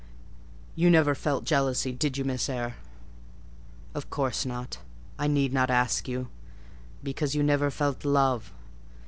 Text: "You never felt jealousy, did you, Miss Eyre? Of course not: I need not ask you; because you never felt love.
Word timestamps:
"You 0.75 0.89
never 0.89 1.13
felt 1.13 1.43
jealousy, 1.45 1.91
did 1.91 2.17
you, 2.17 2.25
Miss 2.25 2.49
Eyre? 2.49 2.77
Of 3.93 4.09
course 4.09 4.47
not: 4.47 4.79
I 5.19 5.27
need 5.27 5.53
not 5.53 5.69
ask 5.69 6.07
you; 6.07 6.29
because 7.03 7.35
you 7.35 7.43
never 7.43 7.69
felt 7.69 8.03
love. 8.03 8.51